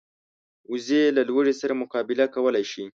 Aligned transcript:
وزې 0.71 1.03
له 1.17 1.21
لوږې 1.29 1.53
سره 1.61 1.73
مقابله 1.81 2.25
کولی 2.35 2.63
شي 2.71 2.85